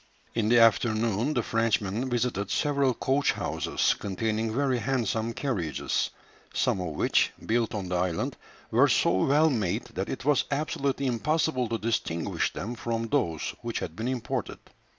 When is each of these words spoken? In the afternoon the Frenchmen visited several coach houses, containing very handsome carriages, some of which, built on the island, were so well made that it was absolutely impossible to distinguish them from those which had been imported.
In 0.33 0.49
the 0.49 0.57
afternoon 0.57 1.35
the 1.35 1.43
Frenchmen 1.43 2.09
visited 2.09 2.49
several 2.49 2.95
coach 2.95 3.33
houses, 3.33 3.93
containing 3.99 4.51
very 4.51 4.79
handsome 4.79 5.31
carriages, 5.31 6.09
some 6.55 6.81
of 6.81 6.95
which, 6.95 7.31
built 7.45 7.75
on 7.75 7.87
the 7.89 7.97
island, 7.97 8.35
were 8.71 8.87
so 8.89 9.25
well 9.25 9.51
made 9.51 9.83
that 9.93 10.09
it 10.09 10.25
was 10.25 10.45
absolutely 10.49 11.05
impossible 11.05 11.67
to 11.69 11.77
distinguish 11.77 12.51
them 12.51 12.73
from 12.73 13.09
those 13.09 13.53
which 13.61 13.77
had 13.77 13.95
been 13.95 14.07
imported. 14.07 14.57